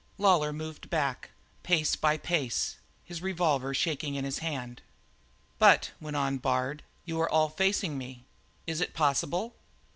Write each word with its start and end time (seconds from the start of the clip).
Lawlor 0.17 0.51
moved 0.51 0.89
back, 0.89 1.29
pace 1.61 1.95
by 1.95 2.17
pace, 2.17 2.77
his 3.03 3.21
revolver 3.21 3.71
shaking 3.71 4.15
in 4.15 4.25
his 4.25 4.39
hand. 4.39 4.81
"But," 5.59 5.91
went 6.01 6.15
on 6.15 6.39
Bard, 6.39 6.81
"you 7.05 7.21
are 7.21 7.29
all 7.29 7.49
facing 7.49 7.99
me. 7.99 8.25
Is 8.65 8.81
it 8.81 8.95
possible?" 8.95 9.53